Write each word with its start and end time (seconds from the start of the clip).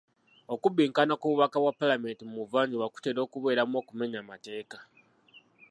Okubbinkana 0.53 1.13
ku 1.19 1.25
bubaka 1.31 1.57
bwa 1.61 1.73
paalamenti 1.79 2.21
mu 2.29 2.35
buvanjuba 2.41 2.91
kutera 2.93 3.19
okubeeramu 3.25 3.75
okumenya 3.81 4.17
amateeka. 4.23 4.77